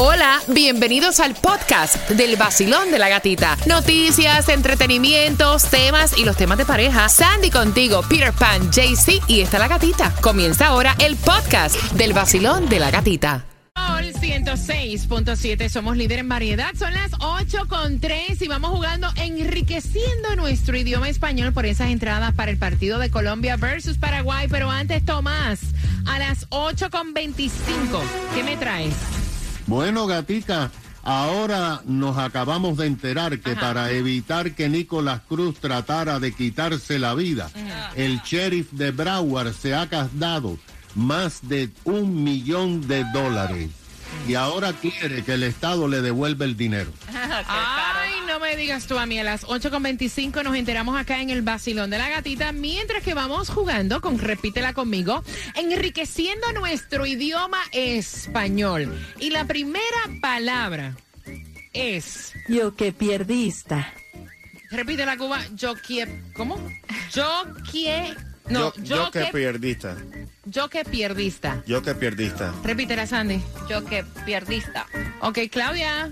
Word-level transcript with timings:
Hola, 0.00 0.40
bienvenidos 0.46 1.18
al 1.18 1.34
podcast 1.34 2.08
del 2.10 2.36
vacilón 2.36 2.92
de 2.92 3.00
la 3.00 3.08
gatita. 3.08 3.58
Noticias, 3.66 4.48
entretenimientos, 4.48 5.64
temas 5.64 6.16
y 6.16 6.24
los 6.24 6.36
temas 6.36 6.56
de 6.56 6.64
pareja. 6.64 7.08
Sandy 7.08 7.50
contigo, 7.50 8.02
Peter 8.08 8.32
Pan, 8.32 8.70
JC 8.70 9.20
y 9.26 9.40
está 9.40 9.58
la 9.58 9.66
gatita. 9.66 10.14
Comienza 10.20 10.68
ahora 10.68 10.94
el 11.00 11.16
podcast 11.16 11.74
del 11.94 12.12
vacilón 12.12 12.68
de 12.68 12.78
la 12.78 12.92
gatita. 12.92 13.44
Sol 13.74 14.12
106.7, 14.12 15.68
somos 15.68 15.96
líder 15.96 16.20
en 16.20 16.28
variedad. 16.28 16.72
Son 16.78 16.94
las 16.94 17.10
8.3 17.14 18.40
y 18.40 18.46
vamos 18.46 18.70
jugando 18.70 19.08
enriqueciendo 19.16 20.36
nuestro 20.36 20.76
idioma 20.76 21.08
español 21.08 21.52
por 21.52 21.66
esas 21.66 21.90
entradas 21.90 22.32
para 22.34 22.52
el 22.52 22.56
partido 22.56 23.00
de 23.00 23.10
Colombia 23.10 23.56
versus 23.56 23.98
Paraguay. 23.98 24.46
Pero 24.48 24.70
antes, 24.70 25.04
Tomás, 25.04 25.58
a 26.06 26.20
las 26.20 26.48
8.25, 26.50 27.50
¿qué 28.36 28.44
me 28.44 28.56
traes? 28.56 28.94
Bueno, 29.68 30.06
gatica, 30.06 30.70
ahora 31.02 31.82
nos 31.84 32.16
acabamos 32.16 32.78
de 32.78 32.86
enterar 32.86 33.38
que 33.38 33.54
para 33.54 33.90
evitar 33.90 34.54
que 34.54 34.70
Nicolás 34.70 35.20
Cruz 35.28 35.60
tratara 35.60 36.18
de 36.18 36.32
quitarse 36.32 36.98
la 36.98 37.14
vida, 37.14 37.50
el 37.94 38.22
sheriff 38.22 38.72
de 38.72 38.92
Broward 38.92 39.52
se 39.52 39.74
ha 39.74 39.84
gastado 39.84 40.56
más 40.94 41.46
de 41.46 41.68
un 41.84 42.24
millón 42.24 42.88
de 42.88 43.04
dólares. 43.12 43.68
Y 44.26 44.36
ahora 44.36 44.72
quiere 44.72 45.22
que 45.22 45.34
el 45.34 45.42
Estado 45.42 45.86
le 45.86 46.00
devuelva 46.00 46.46
el 46.46 46.56
dinero. 46.56 46.90
Me 48.48 48.56
digas 48.56 48.86
tú 48.86 48.98
a 48.98 49.04
mí. 49.04 49.18
A 49.18 49.24
las 49.24 49.46
8.25 49.46 50.42
nos 50.42 50.56
enteramos 50.56 50.98
acá 50.98 51.20
en 51.20 51.28
el 51.28 51.42
Basilón 51.42 51.90
de 51.90 51.98
la 51.98 52.08
Gatita, 52.08 52.50
mientras 52.52 53.02
que 53.02 53.12
vamos 53.12 53.50
jugando 53.50 54.00
con 54.00 54.18
Repítela 54.18 54.72
conmigo, 54.72 55.22
enriqueciendo 55.54 56.50
nuestro 56.52 57.04
idioma 57.04 57.58
español. 57.72 58.90
Y 59.20 59.28
la 59.28 59.44
primera 59.44 59.84
palabra 60.22 60.96
es... 61.74 62.32
Yo 62.48 62.74
que 62.74 62.90
pierdista. 62.90 63.92
Repite 64.70 65.04
la 65.04 65.18
Cuba. 65.18 65.40
Yo 65.54 65.74
quiero... 65.86 66.10
¿Cómo? 66.34 66.56
Yo 67.12 67.28
quiero... 67.70 68.18
No, 68.48 68.72
yo, 68.76 68.96
yo 68.96 69.10
que, 69.10 69.26
pierdista. 69.26 69.94
Yo 70.46 70.70
que 70.70 70.86
pierdista. 70.86 71.62
Yo 71.66 71.82
que 71.82 71.94
pierdista. 71.94 72.54
Repítela, 72.64 73.06
Sandy. 73.06 73.42
Yo 73.68 73.84
que 73.84 74.04
pierdista. 74.24 74.86
Ok, 75.20 75.40
Claudia. 75.50 76.10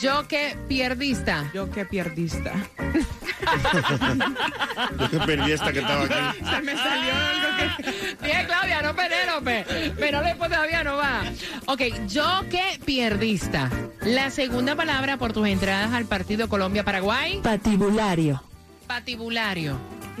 Yo 0.00 0.26
que 0.28 0.56
pierdista. 0.68 1.50
Yo 1.54 1.70
que 1.70 1.84
pierdista. 1.84 2.52
yo 4.98 5.10
que 5.10 5.18
pierdista 5.20 5.72
que 5.72 5.78
estaba 5.80 6.04
aquí. 6.04 6.44
Se 6.50 6.62
me 6.62 6.76
salió 6.76 7.12
algo 7.14 7.56
que... 7.56 8.24
Bien, 8.24 8.46
Claudia, 8.46 8.82
no 8.82 8.94
Penélope. 8.94 9.64
Penélope 9.98 10.48
todavía 10.48 10.84
no 10.84 10.96
va. 10.96 11.22
Ok, 11.66 11.80
yo 12.08 12.44
que 12.50 12.78
pierdista. 12.84 13.70
La 14.02 14.30
segunda 14.30 14.74
palabra 14.74 15.16
por 15.16 15.32
tus 15.32 15.46
entradas 15.46 15.92
al 15.92 16.06
partido 16.06 16.48
Colombia-Paraguay. 16.48 17.40
Patibulario. 17.42 18.42
Patibulario. 18.86 19.78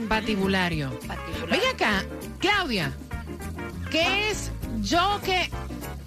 Patibulario. 0.08 0.98
Ven 1.50 1.60
acá, 1.72 2.04
Claudia. 2.38 2.92
¿Qué 3.90 4.30
es 4.30 4.50
yo 4.80 5.20
que 5.24 5.50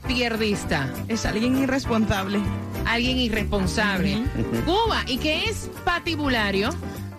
pierdista? 0.07 0.91
Es 1.07 1.25
alguien 1.25 1.57
irresponsable. 1.57 2.39
Alguien 2.87 3.17
irresponsable. 3.17 4.23
Cuba, 4.65 5.03
¿y 5.07 5.17
qué 5.17 5.45
es 5.45 5.69
patibulario? 5.83 6.69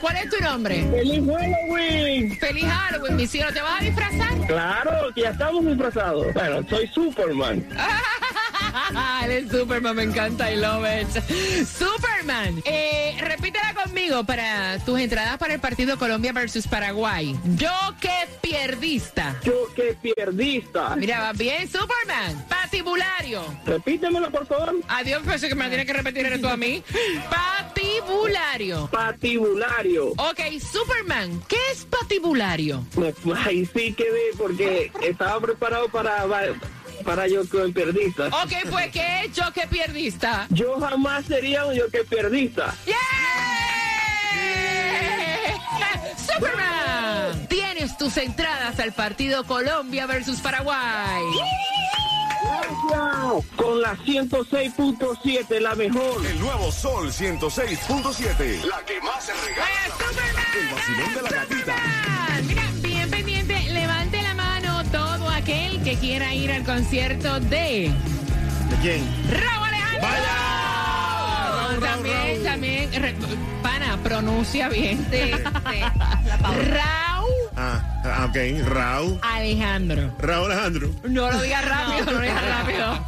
¿Cuál 0.04 0.18
es 0.18 0.30
tu 0.30 0.38
nombre? 0.44 0.86
¡Feliz 0.92 1.24
Halloween! 1.26 2.38
Feliz 2.38 2.66
Halloween, 2.66 3.16
mi 3.16 3.26
cielo. 3.26 3.54
¿Te 3.54 3.62
vas 3.62 3.80
a 3.80 3.84
disfrazar? 3.86 4.48
Claro, 4.48 5.14
que 5.16 5.22
ya 5.22 5.30
estamos 5.30 5.66
disfrazados. 5.66 6.34
Bueno, 6.34 6.60
soy 6.70 6.88
Superman. 6.88 7.66
Él 9.24 9.32
es 9.32 9.50
Superman, 9.50 9.96
me 9.96 10.04
encanta, 10.04 10.52
I 10.52 10.58
love 10.58 10.86
it. 10.86 11.08
Superman, 11.66 12.62
eh, 12.66 13.16
repítela 13.22 13.74
conmigo 13.74 14.26
para 14.26 14.78
tus 14.80 15.00
entradas 15.00 15.38
para 15.38 15.54
el 15.54 15.62
partido 15.62 15.98
Colombia 15.98 16.34
versus 16.34 16.68
Paraguay. 16.68 17.40
Yo 17.56 17.72
que 18.02 18.28
pierdista. 18.42 19.38
Yo 19.46 19.74
que 19.74 19.96
pierdista. 20.02 20.98
Mira, 20.98 21.22
va 21.22 21.32
bien, 21.32 21.70
Superman. 21.70 22.46
Patibulario. 22.50 23.42
Repítemelo, 23.66 24.30
por 24.32 24.46
favor. 24.48 24.76
Adiós, 24.90 25.22
pensé 25.26 25.48
que 25.48 25.56
me 25.56 25.64
la 25.64 25.70
tienes 25.70 25.88
que 25.88 25.94
repetir 25.94 26.26
eres 26.26 26.42
tú 26.42 26.50
a 26.50 26.58
mí. 26.58 26.84
Patibulario. 27.30 27.83
Patibulario. 28.92 30.14
Ok, 30.18 30.40
Superman, 30.60 31.42
¿qué 31.48 31.58
es 31.72 31.86
patibulario? 31.86 32.86
Ahí 33.46 33.66
sí 33.66 33.94
quedé 33.94 34.32
porque 34.38 34.92
estaba 35.02 35.40
preparado 35.40 35.90
para 35.90 36.26
para 37.04 37.28
yo 37.28 37.48
que 37.50 37.58
pierdista. 37.74 38.28
Ok, 38.28 38.54
pues 38.70 38.92
¿qué 38.92 39.26
es 39.26 39.34
yo 39.34 39.52
que 39.54 39.68
pierdista? 39.68 40.48
Yo 40.50 40.80
jamás 40.80 41.26
sería 41.26 41.66
un 41.66 41.76
yo 41.76 41.90
que 41.90 42.04
pierdista. 42.04 42.76
¡Yeah! 42.86 42.96
Superman, 46.18 47.48
tienes 47.48 47.98
tus 47.98 48.18
entradas 48.18 48.80
al 48.80 48.94
partido 48.94 49.44
Colombia 49.44 50.06
versus 50.08 50.40
Paraguay. 50.40 51.24
Con 53.56 53.82
la 53.82 53.96
106.7, 53.96 55.60
la 55.60 55.76
mejor. 55.76 56.26
El 56.26 56.40
nuevo 56.40 56.72
Sol 56.72 57.12
106.7, 57.12 58.64
la 58.66 58.84
que 58.86 59.02
más 59.02 59.26
se 59.26 59.34
regala. 59.34 59.68
Superman! 59.92 60.46
El 60.60 60.68
vacilón 60.74 61.14
de 61.14 61.22
la 61.22 61.30
gatita. 61.30 61.76
Mira, 62.48 62.64
bien 62.82 63.10
pendiente, 63.10 63.60
levante 63.72 64.22
la 64.22 64.34
mano 64.34 64.84
todo 64.92 65.30
aquel 65.30 65.82
que 65.84 65.96
quiera 65.96 66.34
ir 66.34 66.52
al 66.52 66.64
concierto 66.64 67.40
de 67.40 67.92
¿De 68.70 68.76
quién? 68.82 69.04
Raúl 69.30 69.68
Alejandro. 69.68 70.02
¡Vaya! 70.02 70.54
También, 71.80 72.44
también, 72.44 72.90
pana, 73.62 73.98
pronuncia 74.04 74.70
bien. 74.70 75.06
Sí, 75.12 75.18
sí. 75.24 75.32
La 76.26 76.38
pausa. 76.38 76.60
Raúl 76.60 77.13
Ah, 78.04 78.28
ok. 78.30 78.68
Raúl. 78.68 79.20
Alejandro. 79.22 80.16
Raúl 80.20 80.52
Alejandro. 80.52 80.90
No 81.08 81.32
lo 81.32 81.42
digas 81.42 81.66
rápido, 81.66 82.06
no, 82.06 82.12
lo 82.12 82.22
digas 82.22 82.44
rápido. 82.50 83.06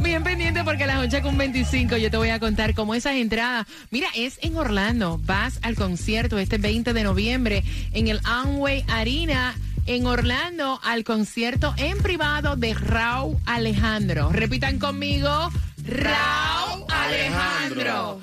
Bien 0.00 0.22
pendiente 0.22 0.62
porque 0.64 0.84
a 0.84 0.86
las 0.86 0.98
8 1.00 1.22
con 1.22 1.36
25 1.36 1.96
yo 1.96 2.10
te 2.10 2.16
voy 2.16 2.30
a 2.30 2.38
contar 2.38 2.74
cómo 2.74 2.94
esas 2.94 3.14
entradas. 3.14 3.66
Mira, 3.90 4.08
es 4.14 4.38
en 4.42 4.56
Orlando. 4.56 5.20
Vas 5.24 5.58
al 5.62 5.74
concierto 5.74 6.38
este 6.38 6.58
20 6.58 6.92
de 6.92 7.02
noviembre 7.02 7.64
en 7.92 8.08
el 8.08 8.20
Amway 8.24 8.84
Arena 8.88 9.54
en 9.86 10.06
Orlando 10.06 10.80
al 10.84 11.02
concierto 11.02 11.74
en 11.78 11.98
privado 11.98 12.56
de 12.56 12.74
Raúl 12.74 13.36
Alejandro. 13.46 14.30
Repitan 14.30 14.78
conmigo, 14.78 15.50
Raúl 15.84 16.84
Alejandro. 16.88 18.20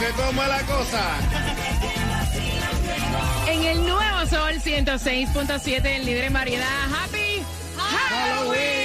Que 0.00 0.10
cómo 0.12 0.42
es 0.42 0.48
la 0.48 0.62
cosa. 0.62 1.18
En 3.46 3.64
el 3.64 3.84
nuevo 3.86 4.26
Sol 4.26 4.54
106.7, 4.54 5.84
el 5.84 6.06
líder 6.06 6.24
en 6.24 6.32
variedad. 6.32 6.66
Happy 6.86 7.42
Halloween. 7.76 8.80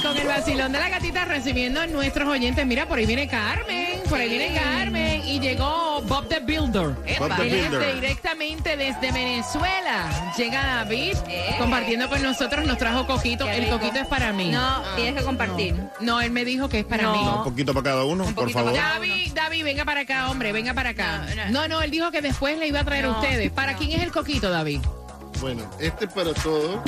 Con 0.00 0.16
el 0.16 0.28
vacilón 0.28 0.72
de 0.72 0.78
la 0.78 0.88
gatita 0.90 1.24
recibiendo 1.24 1.80
a 1.80 1.88
nuestros 1.88 2.28
oyentes. 2.28 2.64
Mira, 2.66 2.86
por 2.86 2.98
ahí 2.98 3.06
viene 3.06 3.26
Carmen. 3.26 4.00
por 4.08 4.20
ahí 4.20 4.28
viene 4.28 4.54
Carmen 4.54 5.26
y 5.26 5.40
llegó 5.40 5.89
Bob 6.08 6.28
the 6.28 6.40
Builder. 6.40 6.94
Bob 7.18 7.36
the 7.36 7.42
Él 7.46 7.54
es 7.54 7.70
Builder. 7.70 7.94
directamente 7.96 8.76
desde 8.76 9.12
Venezuela. 9.12 10.32
Llega 10.36 10.64
David 10.64 11.16
Eh. 11.28 11.54
compartiendo 11.58 12.08
con 12.08 12.22
nosotros, 12.22 12.64
nos 12.66 12.78
trajo 12.78 13.06
coquito. 13.06 13.44
Qué 13.44 13.56
El 13.56 13.64
rico. 13.64 13.78
coquito 13.78 13.98
es 14.00 14.06
para 14.06 14.32
mí. 14.32 14.50
No, 14.50 14.82
tienes 14.96 15.14
que 15.14 15.22
compartir. 15.24 15.74
No, 16.00 16.20
él 16.20 16.30
me 16.30 16.44
dijo 16.44 16.68
que 16.68 16.80
es 16.80 16.84
para 16.84 17.04
No. 17.04 17.12
mí. 17.12 17.18
Un 17.38 17.44
poquito 17.44 17.72
para 17.74 17.84
cada 17.90 18.04
uno, 18.04 18.24
por 18.24 18.34
poquito 18.34 18.58
favor. 18.58 18.72
para 18.74 18.88
David, 18.94 19.32
David, 19.34 19.64
venga 19.64 19.84
para 19.84 20.00
acá, 20.00 20.30
hombre, 20.30 20.52
venga 20.52 20.74
para 20.74 20.90
acá. 20.90 21.26
No, 21.36 21.44
No, 21.44 21.50
no. 21.62 21.68
no, 21.68 21.82
él 21.82 21.90
dijo 21.90 22.10
que 22.10 22.20
después 22.22 22.58
le 22.58 22.66
iba 22.68 22.80
a 22.80 22.84
traer 22.84 23.04
a 23.04 23.08
No, 23.08 23.20
ustedes. 23.20 23.50
¿Para 23.50 23.72
no. 23.72 23.78
quién 23.78 23.92
es 23.92 24.02
el 24.02 24.12
coquito, 24.12 24.50
David? 24.50 24.80
Bueno, 25.40 25.62
este 25.80 26.04
es 26.04 26.12
para 26.12 26.34
todos. 26.34 26.80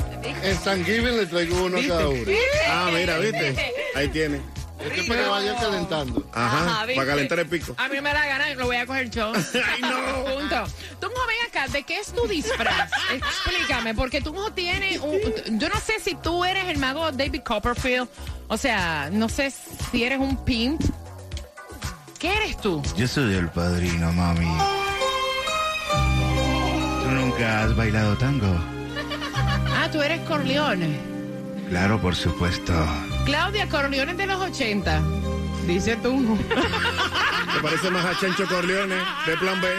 En 0.42 0.56
San 0.58 0.84
Giving 0.84 1.16
le 1.16 1.26
traigo 1.26 1.64
uno 1.64 1.78
a 1.78 1.82
cada 1.86 2.08
uno. 2.08 2.20
Ah, 2.68 2.90
mira, 2.92 3.16
¿viste? 3.18 3.72
Ahí 3.94 4.08
tiene. 4.08 4.40
Este 4.84 5.00
es 5.00 5.08
para 5.08 5.22
que 5.22 5.28
vaya 5.28 5.56
calentando. 5.56 6.28
Ajá, 6.32 6.86
para 6.94 7.06
calentar 7.06 7.38
el 7.38 7.46
pico. 7.46 7.74
A 7.78 7.88
mí 7.88 8.00
me 8.00 8.12
da 8.12 8.26
gana, 8.26 8.54
lo 8.54 8.66
voy 8.66 8.76
a 8.76 8.86
coger 8.86 9.10
yo. 9.10 9.32
Ay, 9.72 9.80
no. 9.80 10.24
Punto. 10.24 10.64
Tú 11.00 11.08
no 11.08 11.26
ven 11.26 11.36
acá, 11.48 11.68
¿de 11.68 11.82
qué 11.82 11.98
es 11.98 12.12
tu 12.12 12.26
disfraz? 12.26 12.90
Explícame, 13.12 13.94
porque 13.94 14.20
tú 14.20 14.32
no 14.32 14.52
tienes 14.52 15.00
un... 15.00 15.18
Yo 15.58 15.68
no 15.68 15.80
sé 15.80 16.00
si 16.00 16.14
tú 16.14 16.44
eres 16.44 16.66
el 16.68 16.78
mago 16.78 17.10
David 17.12 17.42
Copperfield. 17.42 18.08
O 18.48 18.56
sea, 18.56 19.08
no 19.12 19.28
sé 19.28 19.52
si 19.90 20.04
eres 20.04 20.18
un 20.18 20.36
pimp. 20.44 20.82
¿Qué 22.18 22.34
eres 22.36 22.56
tú? 22.58 22.82
Yo 22.96 23.08
soy 23.08 23.34
el 23.34 23.48
padrino, 23.48 24.12
mami. 24.12 24.46
¿Tú 27.02 27.10
nunca 27.10 27.64
has 27.64 27.76
bailado 27.76 28.16
tango? 28.16 28.46
Ah, 29.74 29.88
tú 29.90 30.00
eres 30.02 30.20
Corleone. 30.28 30.98
Claro, 31.68 32.00
por 32.00 32.14
supuesto. 32.14 32.72
Claudia, 33.24 33.68
Corleone 33.68 34.14
de 34.14 34.26
los 34.26 34.40
80. 34.40 35.00
Dice 35.66 35.96
tú. 35.96 36.36
¿Te 36.48 37.60
parece 37.62 37.90
más 37.90 38.04
a 38.04 38.18
Chencho 38.18 38.46
Corleone 38.46 38.96
de 39.26 39.36
Plan 39.36 39.60
B? 39.60 39.68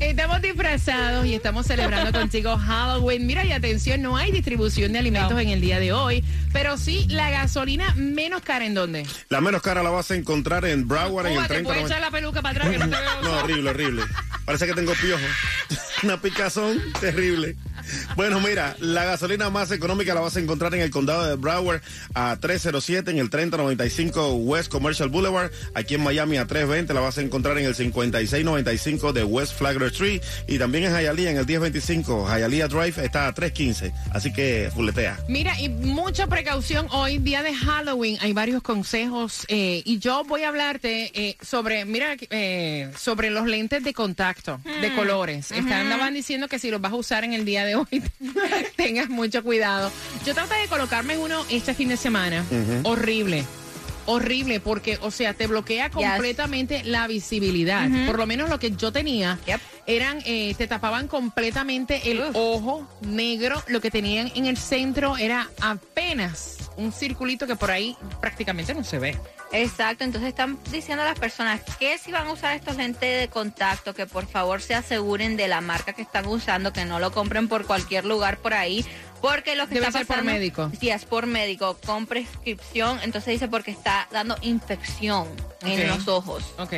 Estamos 0.00 0.42
disfrazados 0.42 1.24
y 1.26 1.34
estamos 1.34 1.66
celebrando 1.66 2.10
contigo 2.18 2.58
Halloween. 2.58 3.24
Mira, 3.26 3.44
y 3.44 3.52
atención, 3.52 4.02
no 4.02 4.16
hay 4.16 4.32
distribución 4.32 4.92
de 4.92 4.98
alimentos 4.98 5.40
en 5.40 5.50
el 5.50 5.60
día 5.60 5.78
de 5.78 5.92
hoy, 5.92 6.24
pero 6.52 6.76
sí 6.76 7.06
la 7.08 7.30
gasolina 7.30 7.94
menos 7.94 8.42
cara 8.42 8.64
en 8.66 8.74
dónde. 8.74 9.06
La 9.28 9.40
menos 9.40 9.62
cara 9.62 9.82
la 9.84 9.90
vas 9.90 10.10
a 10.10 10.16
encontrar 10.16 10.64
en 10.64 10.88
Broward 10.88 11.26
en 11.28 11.34
Uva, 11.34 11.42
el 11.42 11.48
te 11.48 11.54
30. 11.54 11.68
puedes 11.70 11.84
echar 11.86 12.00
la 12.00 12.10
peluca 12.10 12.42
para 12.42 12.56
atrás 12.64 12.70
que 12.70 12.78
no 12.78 12.88
te 12.88 12.96
veo. 13.00 13.22
No, 13.22 13.30
horrible, 13.38 13.70
horrible. 13.70 14.02
Parece 14.44 14.66
que 14.66 14.74
tengo 14.74 14.92
piojo. 14.94 15.22
Una 16.02 16.20
picazón 16.20 16.80
terrible. 17.00 17.56
Bueno, 18.16 18.40
mira, 18.40 18.76
la 18.80 19.04
gasolina 19.04 19.50
más 19.50 19.70
económica 19.70 20.14
la 20.14 20.20
vas 20.20 20.36
a 20.36 20.40
encontrar 20.40 20.74
en 20.74 20.80
el 20.80 20.90
condado 20.90 21.26
de 21.26 21.36
Broward 21.36 21.82
a 22.14 22.36
307 22.40 23.10
en 23.10 23.18
el 23.18 23.30
3095 23.30 24.34
West 24.34 24.70
Commercial 24.70 25.08
Boulevard. 25.08 25.50
Aquí 25.74 25.94
en 25.94 26.02
Miami 26.02 26.36
a 26.36 26.46
320 26.46 26.94
la 26.94 27.00
vas 27.00 27.18
a 27.18 27.22
encontrar 27.22 27.58
en 27.58 27.66
el 27.66 27.74
5695 27.74 29.12
de 29.12 29.24
West 29.24 29.54
Flagler 29.56 29.88
Street. 29.92 30.22
Y 30.46 30.58
también 30.58 30.84
en 30.84 30.92
Hialeah 30.92 31.30
en 31.30 31.36
el 31.38 31.46
1025. 31.46 32.26
Hialeah 32.28 32.68
Drive 32.68 33.04
está 33.04 33.26
a 33.26 33.34
315. 33.34 33.92
Así 34.12 34.32
que 34.32 34.70
fuletea. 34.74 35.18
Mira, 35.28 35.58
y 35.60 35.68
mucha 35.68 36.26
precaución 36.26 36.86
hoy, 36.90 37.18
día 37.18 37.42
de 37.42 37.54
Halloween. 37.54 38.18
Hay 38.20 38.32
varios 38.32 38.62
consejos 38.62 39.44
eh, 39.48 39.82
y 39.84 39.98
yo 39.98 40.24
voy 40.24 40.42
a 40.42 40.48
hablarte 40.48 41.10
eh, 41.14 41.36
sobre, 41.40 41.84
mira, 41.84 42.16
eh, 42.30 42.90
sobre 42.98 43.30
los 43.30 43.46
lentes 43.46 43.84
de 43.84 43.92
contacto 43.92 44.60
de 44.64 44.94
colores. 44.94 45.50
Están, 45.52 45.91
andaban 45.92 46.14
diciendo 46.14 46.48
que 46.48 46.58
si 46.58 46.70
los 46.70 46.80
vas 46.80 46.92
a 46.92 46.96
usar 46.96 47.24
en 47.24 47.32
el 47.32 47.44
día 47.44 47.64
de 47.64 47.76
hoy, 47.76 48.02
tengas 48.76 49.08
mucho 49.08 49.42
cuidado. 49.42 49.90
Yo 50.26 50.34
traté 50.34 50.54
de 50.56 50.68
colocarme 50.68 51.16
uno 51.18 51.44
este 51.50 51.74
fin 51.74 51.88
de 51.88 51.96
semana. 51.96 52.44
Horrible. 52.84 53.44
Horrible, 54.04 54.58
porque, 54.58 54.98
o 55.00 55.12
sea, 55.12 55.32
te 55.32 55.46
bloquea 55.46 55.88
completamente 55.90 56.82
la 56.82 57.06
visibilidad. 57.06 57.88
Por 58.06 58.18
lo 58.18 58.26
menos 58.26 58.48
lo 58.50 58.58
que 58.58 58.72
yo 58.72 58.90
tenía 58.90 59.38
Yep. 59.46 59.60
eran, 59.86 60.18
eh, 60.26 60.54
te 60.58 60.66
tapaban 60.66 61.06
completamente 61.06 62.10
el 62.10 62.20
ojo 62.34 62.88
negro. 63.02 63.62
Lo 63.68 63.80
que 63.80 63.92
tenían 63.92 64.32
en 64.34 64.46
el 64.46 64.56
centro 64.56 65.16
era 65.16 65.48
apenas 65.60 66.56
un 66.76 66.92
circulito 66.92 67.46
que 67.46 67.54
por 67.54 67.70
ahí 67.70 67.96
prácticamente 68.20 68.74
no 68.74 68.82
se 68.82 68.98
ve. 68.98 69.16
Exacto, 69.52 70.04
entonces 70.04 70.30
están 70.30 70.58
diciendo 70.70 71.02
a 71.02 71.06
las 71.06 71.18
personas 71.18 71.60
que 71.78 71.98
si 71.98 72.10
van 72.10 72.26
a 72.26 72.32
usar 72.32 72.56
estos 72.56 72.76
lentes 72.76 73.20
de 73.20 73.28
contacto, 73.28 73.94
que 73.94 74.06
por 74.06 74.26
favor 74.26 74.62
se 74.62 74.74
aseguren 74.74 75.36
de 75.36 75.46
la 75.46 75.60
marca 75.60 75.92
que 75.92 76.02
están 76.02 76.26
usando, 76.26 76.72
que 76.72 76.86
no 76.86 76.98
lo 76.98 77.12
compren 77.12 77.48
por 77.48 77.66
cualquier 77.66 78.06
lugar 78.06 78.38
por 78.38 78.54
ahí, 78.54 78.84
porque 79.20 79.54
lo 79.54 79.68
que 79.68 79.74
Debe 79.74 79.86
está 79.86 79.98
ser 79.98 80.06
por 80.06 80.24
médico. 80.24 80.70
Si 80.80 80.90
es 80.90 81.04
por 81.04 81.26
médico, 81.26 81.76
con 81.84 82.06
prescripción, 82.06 82.98
entonces 83.02 83.34
dice 83.34 83.48
porque 83.48 83.70
está 83.70 84.08
dando 84.10 84.36
infección 84.40 85.28
en 85.60 85.86
los 85.86 86.08
ojos. 86.08 86.44
Ok. 86.58 86.72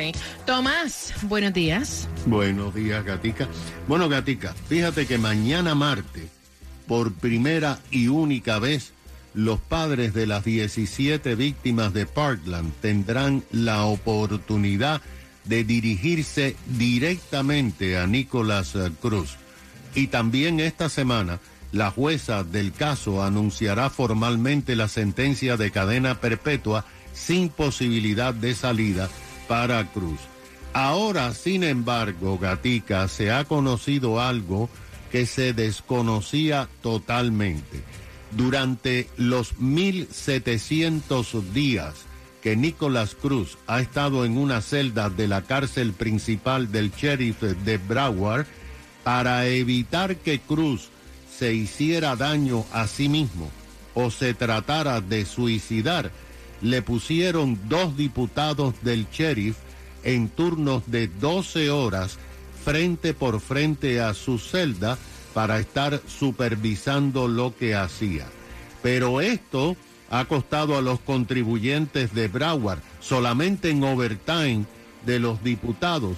Tomás, 0.45 1.13
buenos 1.23 1.53
días. 1.53 2.07
Buenos 2.25 2.75
días, 2.75 3.03
Gatica. 3.03 3.47
Bueno, 3.87 4.09
Gatica, 4.09 4.53
fíjate 4.67 5.07
que 5.07 5.17
mañana 5.17 5.75
martes, 5.75 6.25
por 6.87 7.13
primera 7.13 7.79
y 7.89 8.09
única 8.09 8.59
vez, 8.59 8.93
los 9.35 9.59
padres 9.59 10.13
de 10.13 10.25
las 10.25 10.45
17 10.45 11.35
víctimas 11.35 11.93
de 11.93 12.05
Parkland 12.05 12.73
tendrán 12.81 13.43
la 13.51 13.83
oportunidad 13.83 15.01
de 15.43 15.63
dirigirse 15.63 16.55
directamente 16.77 17.97
a 17.97 18.07
Nicolás 18.07 18.75
eh, 18.75 18.89
Cruz. 19.01 19.35
Y 19.93 20.07
también 20.07 20.59
esta 20.59 20.89
semana, 20.89 21.39
la 21.71 21.91
jueza 21.91 22.43
del 22.43 22.71
caso 22.71 23.23
anunciará 23.23 23.89
formalmente 23.89 24.75
la 24.75 24.87
sentencia 24.87 25.57
de 25.57 25.71
cadena 25.71 26.19
perpetua 26.19 26.85
sin 27.13 27.49
posibilidad 27.49 28.33
de 28.33 28.55
salida 28.55 29.09
para 29.47 29.85
Cruz. 29.91 30.19
Ahora, 30.73 31.33
sin 31.33 31.63
embargo, 31.63 32.37
Gatica, 32.37 33.07
se 33.07 33.31
ha 33.31 33.45
conocido 33.45 34.19
algo 34.21 34.69
que 35.11 35.25
se 35.25 35.53
desconocía 35.53 36.67
totalmente. 36.81 37.83
Durante 38.35 39.09
los 39.17 39.57
1700 39.59 41.53
días 41.53 41.93
que 42.41 42.55
Nicolás 42.55 43.15
Cruz 43.15 43.57
ha 43.65 43.79
estado 43.79 44.25
en 44.25 44.37
una 44.37 44.61
celda 44.61 45.09
de 45.09 45.27
la 45.27 45.41
cárcel 45.41 45.93
principal 45.93 46.71
del 46.71 46.91
sheriff 46.91 47.41
de 47.41 47.77
Broward, 47.77 48.45
para 49.03 49.47
evitar 49.47 50.17
que 50.17 50.39
Cruz 50.39 50.89
se 51.37 51.53
hiciera 51.53 52.15
daño 52.15 52.65
a 52.71 52.87
sí 52.87 53.09
mismo 53.09 53.49
o 53.93 54.11
se 54.11 54.33
tratara 54.33 55.01
de 55.01 55.25
suicidar, 55.25 56.11
le 56.61 56.81
pusieron 56.81 57.59
dos 57.69 57.95
diputados 57.97 58.75
del 58.81 59.07
sheriff 59.09 59.55
en 60.03 60.29
turnos 60.29 60.83
de 60.87 61.07
12 61.07 61.69
horas 61.71 62.17
frente 62.63 63.13
por 63.13 63.39
frente 63.39 64.01
a 64.01 64.13
su 64.13 64.39
celda 64.39 64.97
para 65.35 65.59
estar 65.59 66.01
supervisando 66.07 67.27
lo 67.27 67.55
que 67.55 67.75
hacía. 67.75 68.25
Pero 68.81 69.19
esto 69.19 69.75
ha 70.09 70.23
costado 70.25 70.77
a 70.77 70.81
los 70.81 71.01
contribuyentes 71.01 72.13
de 72.13 72.29
Broward, 72.29 72.79
solamente 73.01 73.69
en 73.69 73.83
overtime 73.83 74.63
de 75.05 75.19
los 75.19 75.43
diputados, 75.43 76.15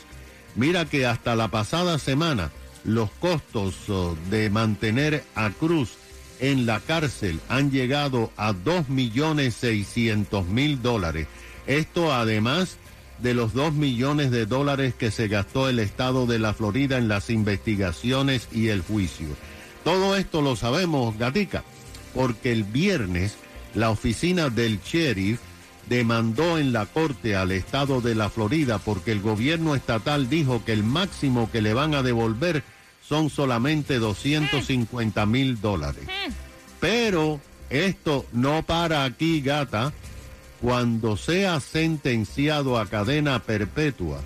Mira 0.58 0.84
que 0.86 1.06
hasta 1.06 1.36
la 1.36 1.48
pasada 1.48 1.98
semana 2.00 2.50
los 2.82 3.12
costos 3.12 3.88
oh, 3.88 4.16
de 4.28 4.50
mantener 4.50 5.22
a 5.36 5.50
Cruz 5.50 5.92
en 6.40 6.66
la 6.66 6.80
cárcel 6.80 7.38
han 7.48 7.70
llegado 7.70 8.32
a 8.36 8.52
2.600.000 8.52 10.78
dólares. 10.78 11.28
Esto 11.68 12.12
además 12.12 12.76
de 13.20 13.34
los 13.34 13.54
2 13.54 13.74
millones 13.74 14.32
de 14.32 14.46
dólares 14.46 14.94
que 14.94 15.12
se 15.12 15.28
gastó 15.28 15.68
el 15.68 15.78
estado 15.78 16.26
de 16.26 16.40
la 16.40 16.54
Florida 16.54 16.98
en 16.98 17.06
las 17.06 17.30
investigaciones 17.30 18.48
y 18.50 18.66
el 18.66 18.82
juicio. 18.82 19.28
Todo 19.84 20.16
esto 20.16 20.42
lo 20.42 20.56
sabemos, 20.56 21.16
Gatica, 21.18 21.62
porque 22.14 22.50
el 22.50 22.64
viernes 22.64 23.36
la 23.76 23.90
oficina 23.90 24.50
del 24.50 24.80
sheriff 24.80 25.38
demandó 25.88 26.58
en 26.58 26.72
la 26.72 26.86
corte 26.86 27.36
al 27.36 27.52
estado 27.52 28.00
de 28.00 28.14
la 28.14 28.30
Florida 28.30 28.78
porque 28.78 29.12
el 29.12 29.20
gobierno 29.20 29.74
estatal 29.74 30.28
dijo 30.28 30.64
que 30.64 30.72
el 30.72 30.84
máximo 30.84 31.50
que 31.50 31.62
le 31.62 31.74
van 31.74 31.94
a 31.94 32.02
devolver 32.02 32.62
son 33.06 33.30
solamente 33.30 33.98
250 33.98 35.26
mil 35.26 35.60
dólares. 35.60 36.06
Pero 36.80 37.40
esto 37.70 38.26
no 38.32 38.62
para 38.62 39.04
aquí, 39.04 39.40
gata. 39.40 39.92
Cuando 40.60 41.16
sea 41.16 41.60
sentenciado 41.60 42.78
a 42.78 42.86
cadena 42.86 43.38
perpetua, 43.38 44.20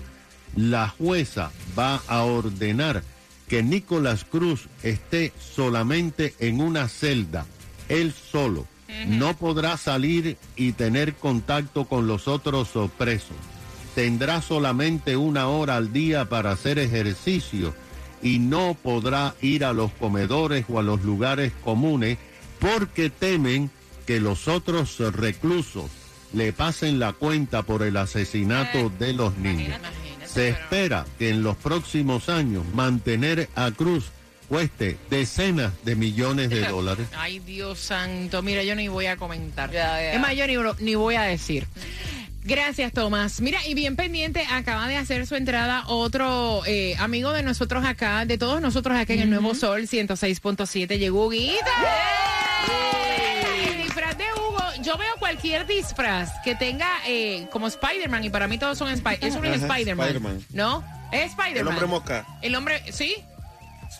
la 0.55 0.89
jueza 0.89 1.51
va 1.77 2.01
a 2.07 2.23
ordenar 2.23 3.03
que 3.47 3.61
Nicolás 3.61 4.25
Cruz 4.25 4.67
esté 4.81 5.31
solamente 5.39 6.33
en 6.39 6.59
una 6.59 6.87
celda, 6.87 7.45
él 7.87 8.13
solo, 8.13 8.65
No 9.07 9.35
podrá 9.35 9.77
salir 9.77 10.37
y 10.55 10.73
tener 10.73 11.15
contacto 11.15 11.85
con 11.85 12.07
los 12.07 12.27
otros 12.27 12.69
presos. 12.97 13.37
Tendrá 13.95 14.41
solamente 14.41 15.17
una 15.17 15.47
hora 15.47 15.77
al 15.77 15.93
día 15.93 16.29
para 16.29 16.51
hacer 16.51 16.79
ejercicio 16.79 17.73
y 18.21 18.39
no 18.39 18.75
podrá 18.81 19.35
ir 19.41 19.65
a 19.65 19.73
los 19.73 19.91
comedores 19.91 20.65
o 20.69 20.79
a 20.79 20.83
los 20.83 21.03
lugares 21.03 21.51
comunes 21.63 22.17
porque 22.59 23.09
temen 23.09 23.69
que 24.07 24.19
los 24.19 24.47
otros 24.47 24.97
reclusos 24.99 25.91
le 26.33 26.51
pasen 26.53 26.99
la 26.99 27.13
cuenta 27.13 27.61
por 27.61 27.83
el 27.83 27.97
asesinato 27.97 28.91
de 28.97 29.13
los 29.13 29.37
niños. 29.37 29.79
Se 30.25 30.49
espera 30.49 31.05
que 31.19 31.29
en 31.29 31.43
los 31.43 31.55
próximos 31.57 32.29
años 32.29 32.63
mantener 32.73 33.49
a 33.55 33.69
Cruz 33.71 34.05
cueste 34.43 34.97
decenas 35.09 35.71
de 35.83 35.95
millones 35.95 36.49
de 36.49 36.61
dólares. 36.67 37.07
Ay, 37.15 37.39
Dios 37.39 37.79
santo. 37.79 38.41
Mira, 38.41 38.63
yo 38.63 38.75
ni 38.75 38.87
voy 38.87 39.07
a 39.07 39.17
comentar. 39.17 39.71
Ya, 39.71 40.01
ya. 40.01 40.13
Es 40.13 40.19
más, 40.19 40.35
yo 40.35 40.47
ni, 40.47 40.55
ni 40.79 40.95
voy 40.95 41.15
a 41.15 41.23
decir. 41.23 41.67
Gracias, 42.45 42.91
Tomás. 42.91 43.39
Mira, 43.39 43.65
y 43.65 43.73
bien 43.73 43.95
pendiente, 43.95 44.45
acaba 44.51 44.87
de 44.89 44.97
hacer 44.97 45.25
su 45.25 45.35
entrada 45.35 45.85
otro 45.87 46.61
eh, 46.65 46.93
amigo 46.99 47.31
de 47.31 47.41
nosotros 47.41 47.85
acá, 47.85 48.25
de 48.25 48.37
todos 48.37 48.59
nosotros 48.59 48.97
acá 48.97 49.13
en 49.13 49.21
el 49.21 49.29
Nuevo 49.29 49.55
Sol 49.55 49.83
106.7. 49.83 50.97
Llegó. 50.97 51.31
El 51.31 51.47
disfraz 53.81 54.17
de 54.17 54.25
Hugo, 54.35 54.61
yo 54.81 54.97
veo 54.97 55.15
cualquier 55.19 55.65
disfraz 55.65 56.31
que 56.43 56.55
tenga 56.55 56.89
eh, 57.07 57.47
como 57.49 57.67
Spider-Man, 57.67 58.25
y 58.25 58.29
para 58.29 58.49
mí 58.49 58.57
todos 58.57 58.77
son 58.77 58.89
Spider-Man. 58.89 59.29
Eso 59.29 59.39
no 59.39 59.45
es 59.47 59.61
Spider-Man. 59.61 60.07
Spider-Man. 60.07 60.45
¿No? 60.51 60.83
Es 61.13 61.31
Spider-Man. 61.31 61.57
El 61.61 61.67
hombre 61.67 61.85
mosca. 61.85 62.25
El 62.41 62.55
hombre, 62.55 62.83
¿sí? 62.91 63.15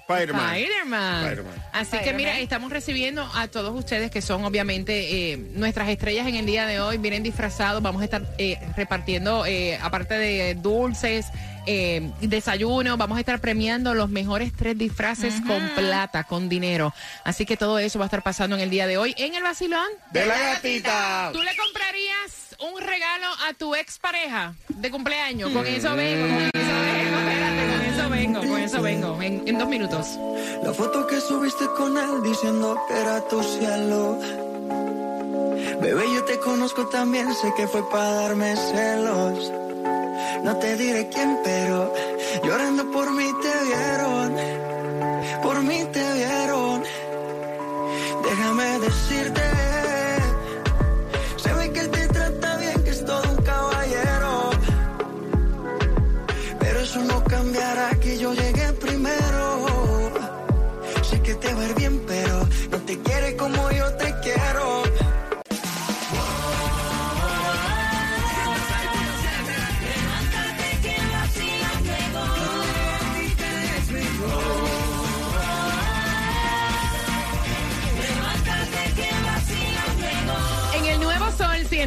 Spider-Man. 0.01 0.55
Spider-Man. 0.55 1.23
Spider-Man. 1.23 1.63
Así 1.71 1.97
que 1.99 2.13
mira, 2.13 2.39
estamos 2.39 2.71
recibiendo 2.71 3.29
a 3.35 3.47
todos 3.47 3.77
ustedes 3.77 4.11
que 4.11 4.21
son 4.21 4.43
obviamente 4.45 5.31
eh, 5.33 5.37
nuestras 5.37 5.89
estrellas 5.89 6.27
en 6.27 6.35
el 6.35 6.45
día 6.45 6.65
de 6.65 6.79
hoy. 6.79 6.97
Vienen 6.97 7.23
disfrazados. 7.23 7.81
Vamos 7.81 8.01
a 8.01 8.05
estar 8.05 8.23
eh, 8.37 8.59
repartiendo, 8.75 9.45
eh, 9.45 9.77
aparte 9.81 10.17
de 10.17 10.55
dulces, 10.55 11.27
eh, 11.65 12.11
desayuno, 12.21 12.97
vamos 12.97 13.17
a 13.17 13.19
estar 13.21 13.39
premiando 13.39 13.93
los 13.93 14.09
mejores 14.09 14.51
tres 14.53 14.77
disfraces 14.77 15.35
con 15.47 15.69
plata, 15.75 16.25
con 16.25 16.49
dinero. 16.49 16.93
Así 17.23 17.45
que 17.45 17.55
todo 17.55 17.79
eso 17.79 17.99
va 17.99 18.05
a 18.05 18.07
estar 18.07 18.21
pasando 18.21 18.55
en 18.55 18.61
el 18.61 18.69
día 18.69 18.87
de 18.87 18.97
hoy 18.97 19.15
en 19.17 19.35
el 19.35 19.43
vacilón. 19.43 19.87
De 20.11 20.25
la 20.25 20.37
gatita. 20.37 21.29
¿Tú 21.31 21.41
le 21.41 21.55
comprarías 21.55 22.55
un 22.59 22.81
regalo 22.81 23.27
a 23.47 23.53
tu 23.53 23.75
expareja 23.75 24.55
de 24.67 24.91
cumpleaños? 24.91 25.51
Con 25.51 25.65
eso 25.65 25.95
vengo, 25.95 26.27
con 26.27 26.43
eso 26.43 26.51
vengo, 26.53 27.17
espérate, 27.17 27.71
con 27.71 27.81
eso 27.81 27.82
vengo, 28.27 28.39
con 28.39 28.59
eso 28.59 28.81
vengo, 28.81 29.21
en, 29.21 29.47
en 29.47 29.57
dos 29.57 29.67
minutos. 29.67 30.19
La 30.63 30.73
foto 30.73 31.05
que 31.07 31.19
subiste 31.19 31.65
con 31.77 31.97
él 31.97 32.23
diciendo 32.23 32.77
que 32.87 32.93
era 32.99 33.21
tu 33.27 33.43
cielo. 33.43 34.17
Bebé, 35.81 36.03
yo 36.13 36.23
te 36.23 36.39
conozco 36.39 36.87
también, 36.87 37.33
sé 37.33 37.53
que 37.57 37.67
fue 37.67 37.87
para 37.89 38.11
darme 38.11 38.55
celos. 38.55 39.51
No 40.43 40.57
te 40.57 40.77
diré 40.77 41.07
quién, 41.09 41.37
pero 41.43 41.93
llorando 42.43 42.89
por 42.91 43.11
mí 43.13 43.29
te 43.41 43.65
vieron. 43.65 44.35
Por 45.41 45.61
mí 45.63 45.83
te 45.91 46.13
vieron. 46.13 46.83
Déjame 48.23 48.79
decirte. 48.79 49.52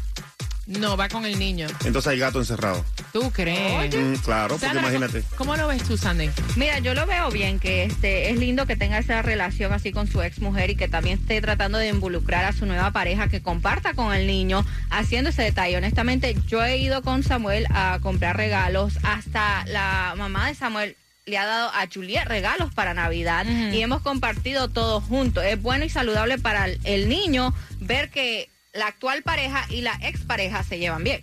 No, 0.68 0.98
va 0.98 1.08
con 1.08 1.26
el 1.26 1.40
niño. 1.40 1.68
Entonces 1.86 2.12
hay 2.12 2.20
gato 2.20 2.40
encerrado. 2.40 2.84
¿Tú 3.14 3.32
crees? 3.32 3.96
Mm, 3.96 4.16
claro, 4.16 4.58
porque 4.58 4.78
imagínate. 4.78 5.24
¿Cómo 5.38 5.56
lo 5.56 5.68
ves 5.70 5.82
tú, 5.84 5.98
Sandy? 5.98 6.30
Mira, 6.58 6.80
yo 6.80 6.94
lo 6.94 7.06
veo 7.06 7.32
bien, 7.32 7.58
que 7.60 7.86
este 7.86 8.30
es 8.30 8.38
lindo 8.38 8.66
que 8.66 8.76
tenga 8.76 8.98
esa 8.98 9.22
relación 9.22 9.72
así 9.72 9.94
con 9.94 10.08
su 10.12 10.22
ex 10.22 10.40
mujer 10.40 10.70
y 10.70 10.76
que 10.76 10.90
también 10.90 11.20
esté 11.20 11.40
tratando 11.42 11.78
de 11.78 11.88
involucrar 11.88 12.44
a 12.44 12.52
su 12.52 12.66
nueva 12.66 12.92
pareja, 12.92 13.30
que 13.30 13.42
comparta 13.42 13.94
con 13.94 14.14
el 14.14 14.28
niño, 14.28 14.66
haciendo 14.90 15.30
ese 15.30 15.44
detalle. 15.44 15.78
Honestamente, 15.78 16.36
yo 16.48 16.62
he 16.64 16.78
ido 16.78 17.02
con 17.02 17.24
Samuel 17.24 17.66
a 17.70 18.00
comprar 18.02 18.36
regalos, 18.36 18.94
hasta 19.04 19.66
la 19.68 20.16
mamá 20.18 20.48
de 20.48 20.56
Samuel 20.56 20.98
le 21.26 21.38
ha 21.38 21.46
dado 21.46 21.70
a 21.70 21.88
Juliet 21.94 22.26
regalos 22.26 22.74
para 22.74 22.94
Navidad 22.94 23.46
y 23.46 23.82
hemos 23.82 24.02
compartido 24.02 24.68
todos 24.70 25.04
juntos. 25.04 25.44
Es 25.46 25.62
bueno 25.62 25.84
y 25.86 25.90
saludable 25.90 26.38
para 26.38 26.66
el- 26.66 26.80
el 26.86 27.10
niño 27.10 27.54
ver 27.80 28.10
que 28.10 28.50
la 28.78 28.88
actual 28.88 29.24
pareja 29.24 29.66
y 29.70 29.82
la 29.82 29.98
expareja 30.02 30.64
se 30.64 30.78
llevan 30.80 31.04
bien. 31.04 31.22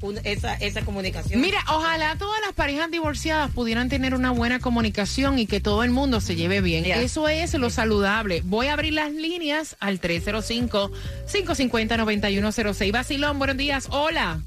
un- 0.02 0.18
esa, 0.24 0.54
esa 0.54 0.82
comunicación. 0.82 1.40
Mira, 1.40 1.58
ojalá 1.68 2.16
todas 2.16 2.40
las 2.44 2.52
parejas 2.54 2.90
divorciadas 2.90 3.50
pudieran 3.50 3.88
tener 3.88 4.14
una 4.14 4.30
buena 4.30 4.58
comunicación 4.60 5.38
y 5.38 5.46
que 5.46 5.60
todo 5.60 5.82
el 5.84 5.90
mundo 5.90 6.20
se 6.20 6.36
lleve 6.36 6.60
bien. 6.60 6.84
Eso 6.86 7.28
es 7.28 7.54
lo 7.54 7.70
saludable. 7.70 8.42
Voy 8.44 8.66
a 8.68 8.74
abrir 8.74 8.92
las 8.94 9.12
líneas 9.12 9.76
al 9.80 10.00
305-550-9106. 10.00 12.92
Basilón, 12.92 13.38
buenos 13.38 13.56
días. 13.56 13.88
Hola. 13.90 14.40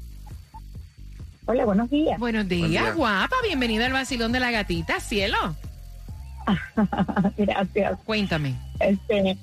Hola, 1.46 1.64
buenos 1.66 1.90
días. 1.90 2.18
Buenos 2.18 2.48
días, 2.48 2.70
día. 2.70 2.92
guapa. 2.92 3.36
Bienvenida 3.46 3.84
al 3.86 3.92
Basilón 3.92 4.32
de 4.32 4.40
la 4.40 4.50
Gatita, 4.50 4.98
cielo. 5.00 5.36
Gracias. 7.36 7.98
Cuéntame. 8.04 8.54
Este, 8.80 9.36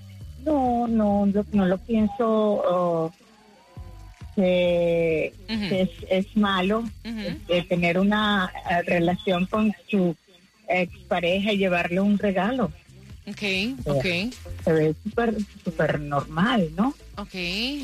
no, 0.44 0.88
no, 0.88 1.26
no, 1.28 1.46
no 1.52 1.66
lo 1.66 1.78
pienso 1.78 2.16
oh, 2.28 3.12
que, 4.42 5.34
Ujú. 5.50 5.70
que 5.70 5.82
es, 5.84 5.90
es 6.10 6.38
malo 6.38 6.84
eh, 7.04 7.66
tener 7.70 8.00
una 8.00 8.52
eh, 8.70 8.82
relación 8.84 9.46
con 9.46 9.74
su 9.90 10.16
expareja 10.68 11.54
y 11.54 11.58
llevarle 11.58 12.00
un 12.02 12.18
regalo. 12.18 12.72
Ok, 13.28 13.44
ok. 13.86 14.06
Se 14.66 14.74
ve 14.74 14.96
súper, 15.04 15.36
súper 15.64 16.00
normal, 16.00 16.70
¿no? 16.76 16.96
Ok, 17.18 17.36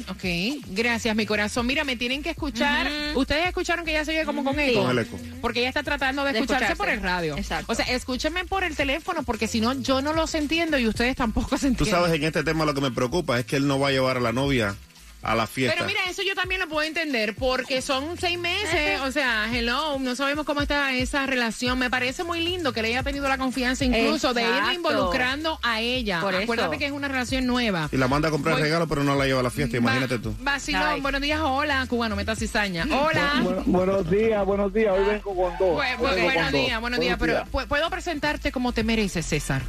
ok. 0.10 0.24
Gracias, 0.70 1.16
mi 1.16 1.28
corazón. 1.28 1.68
Mira, 1.68 1.84
me 1.84 1.96
tienen 1.96 2.24
que 2.24 2.32
escuchar. 2.32 2.90
Ustedes 3.16 3.46
escucharon 3.48 3.86
que 3.86 3.92
ella 3.92 4.04
se 4.04 4.12
oye 4.12 4.26
como 4.26 4.44
con 4.44 4.60
eco. 4.60 4.82
Con 4.82 4.92
el 4.98 5.06
eco. 5.06 5.16
Porque 5.42 5.60
ella 5.60 5.70
está 5.70 5.84
tratando 5.84 6.24
de, 6.24 6.34
De 6.34 6.40
escucharse, 6.40 6.66
escucharse. 6.72 6.78
por 6.78 6.90
el 6.90 7.02
radio. 7.04 7.38
Exacto. 7.38 7.72
O 7.72 7.76
sea, 7.76 7.86
escúchenme 7.86 8.46
por 8.46 8.64
el 8.64 8.76
teléfono 8.76 9.22
porque 9.22 9.48
si 9.48 9.62
no, 9.62 9.80
yo 9.80 10.02
no 10.02 10.12
los 10.14 10.34
entiendo 10.34 10.80
y 10.80 10.88
ustedes 10.88 11.16
tampoco 11.16 11.56
se 11.58 11.68
Tú 11.68 11.84
entienden. 11.84 11.96
sabes, 11.96 12.14
en 12.16 12.24
este 12.24 12.44
tema 12.44 12.66
lo 12.66 12.74
que 12.74 12.82
me 12.82 12.92
preocupa 12.92 13.40
es 13.40 13.46
que 13.46 13.58
él 13.58 13.68
no 13.68 13.80
va 13.80 13.90
a 13.90 13.92
llevar 13.92 14.18
a 14.18 14.22
la 14.22 14.32
novia 14.34 14.76
a 15.24 15.36
la 15.36 15.48
fiesta. 15.48 15.74
Pero 15.76 15.88
mira, 15.88 16.00
eso 16.10 16.22
yo 16.22 16.36
también 16.36 16.62
lo 16.62 16.68
puedo 16.70 16.88
entender 16.88 17.36
porque 17.36 17.82
son 17.82 18.18
seis 18.18 18.38
meses, 18.40 19.02
o 19.02 19.12
sea, 19.12 19.48
hello, 19.52 19.98
no 20.00 20.16
sabemos 20.16 20.46
cómo 20.46 20.62
está 20.62 20.94
esa 20.94 21.26
relación. 21.26 21.78
Me 21.80 21.90
parece 21.90 22.24
muy 22.24 22.40
lindo 22.42 22.72
que 22.72 22.82
le 22.82 22.90
haya 22.90 23.04
tenido 23.04 23.28
la 23.28 23.38
confianza 23.38 23.84
incluso 23.84 24.34
de 24.34 24.44
irle 24.44 24.76
involucrando 24.76 25.60
a 25.64 25.82
ella. 25.82 26.22
Por 26.22 26.34
eso. 26.34 26.44
Acuérdate 26.44 26.78
que 26.78 26.86
es 26.86 26.92
una 26.92 27.08
relación 27.08 27.46
nueva. 27.46 27.90
y 27.92 27.98
la 27.98 28.08
manda 28.08 28.30
a 28.30 28.32
comprar 28.32 28.56
Voy- 28.56 28.64
regalo, 28.64 28.88
pero 28.88 29.04
no 29.04 29.16
la 29.16 29.26
lleva 29.26 29.40
a 29.42 29.44
la 29.44 29.50
fiesta, 29.50 29.76
imagínate 29.78 30.20
tú. 30.20 30.36
Vacilón, 30.40 31.02
buenos 31.02 31.22
días, 31.22 31.42
hola, 31.44 31.86
cubano, 31.90 32.16
meta 32.16 32.36
cizaña. 32.36 32.86
Hola. 32.86 33.44
buenos 33.66 34.10
días, 34.10 34.46
buenos 34.46 34.74
días. 34.74 34.94
Hoy 34.98 35.06
vengo 35.06 35.36
con 35.36 35.58
dos. 35.58 35.78
Bu- 35.82 35.98
bu- 35.98 36.24
buenos 36.24 36.52
días, 36.52 36.80
buenos 36.82 37.00
días, 37.00 37.18
pero 37.20 37.44
¿pu- 37.52 37.66
¿puedo 37.68 37.90
presentarte 37.90 38.52
como 38.52 38.72
te 38.72 38.84
mereces, 38.84 39.26
César? 39.26 39.62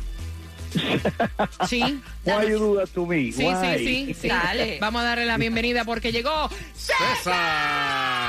¿Sí? 1.69 2.01
Why 2.25 2.49
you 2.51 2.59
do 2.59 2.77
that 2.77 2.89
to 2.91 3.07
me? 3.07 3.33
Sí, 3.33 3.45
Why? 3.45 3.79
sí, 3.79 4.05
sí, 4.07 4.15
sí. 4.15 4.29
Dale. 4.29 4.79
Vamos 4.81 5.03
a 5.03 5.05
darle 5.05 5.27
la 5.27 5.39
bienvenida 5.39 5.85
porque 5.85 6.13
llegó 6.13 6.49
César. 6.75 8.28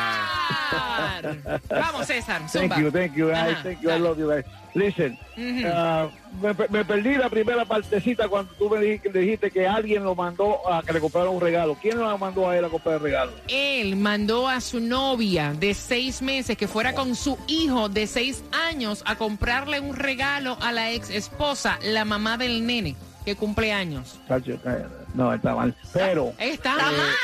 Vamos, 1.69 2.07
César. 2.07 2.41
Thank 2.51 2.77
you, 2.77 2.91
thank 2.91 3.13
you, 3.13 3.27
guys. 3.27 3.53
Ajá, 3.53 3.63
Thank 3.63 3.81
you, 3.81 3.89
I 3.91 3.99
love 3.99 4.17
you, 4.17 4.29
guys. 4.29 4.45
Listen, 4.75 5.17
uh, 5.35 6.09
me, 6.41 6.53
me 6.69 6.85
perdí 6.85 7.15
la 7.15 7.27
primera 7.29 7.65
partecita 7.65 8.27
cuando 8.27 8.53
tú 8.53 8.69
me 8.69 8.79
dijiste, 8.79 9.49
que 9.49 9.67
alguien 9.67 10.03
lo 10.03 10.13
mandó 10.13 10.71
a 10.71 10.83
que 10.83 10.93
le 10.93 10.99
comprara 10.99 11.29
un 11.29 11.41
regalo. 11.41 11.75
¿Quién 11.81 11.97
lo 11.97 12.17
mandó 12.17 12.49
a 12.49 12.57
él 12.57 12.65
a 12.65 12.69
comprar 12.69 12.95
el 12.95 13.01
regalo? 13.01 13.31
Él 13.47 13.95
mandó 13.95 14.47
a 14.47 14.61
su 14.61 14.79
novia 14.79 15.53
de 15.53 15.73
seis 15.73 16.21
meses 16.21 16.55
que 16.55 16.67
fuera 16.67 16.93
con 16.93 17.15
su 17.15 17.37
hijo 17.47 17.89
de 17.89 18.05
seis 18.05 18.43
años 18.51 19.01
a 19.05 19.15
comprarle 19.15 19.79
un 19.79 19.95
regalo 19.95 20.57
a 20.61 20.71
la 20.71 20.91
ex 20.91 21.09
esposa, 21.09 21.79
la 21.83 22.05
mamá 22.05 22.37
del 22.37 22.65
nene, 22.65 22.95
que 23.25 23.35
cumple 23.35 23.73
años. 23.73 24.19
Eh, 24.29 24.85
No, 25.15 25.33
está 25.33 25.55
mal. 25.55 25.75
Pero 25.93 26.33
Está 26.37 26.75